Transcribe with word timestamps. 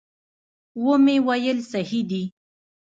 ومې 0.85 1.15
ویل 1.27 1.57
صحیح 1.71 2.03
دي. 2.09 2.23